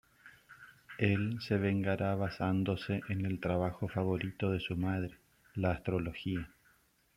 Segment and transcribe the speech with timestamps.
[0.97, 5.19] Él se vengará basándose en el trabajo favorito de su madre,
[5.53, 6.49] la astrología.